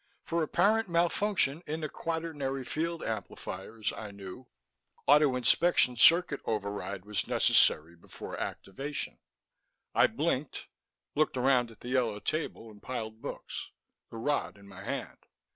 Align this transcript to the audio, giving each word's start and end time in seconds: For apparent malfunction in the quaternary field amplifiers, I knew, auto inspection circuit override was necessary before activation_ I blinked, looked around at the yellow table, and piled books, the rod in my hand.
For 0.23 0.41
apparent 0.41 0.89
malfunction 0.89 1.61
in 1.67 1.81
the 1.81 1.87
quaternary 1.87 2.65
field 2.65 3.03
amplifiers, 3.03 3.93
I 3.93 4.09
knew, 4.09 4.47
auto 5.05 5.35
inspection 5.35 5.95
circuit 5.95 6.41
override 6.43 7.05
was 7.05 7.27
necessary 7.27 7.95
before 7.95 8.35
activation_ 8.35 9.19
I 9.93 10.07
blinked, 10.07 10.65
looked 11.13 11.37
around 11.37 11.69
at 11.69 11.81
the 11.81 11.89
yellow 11.89 12.19
table, 12.19 12.71
and 12.71 12.81
piled 12.81 13.21
books, 13.21 13.69
the 14.09 14.17
rod 14.17 14.57
in 14.57 14.67
my 14.67 14.81
hand. 14.83 15.19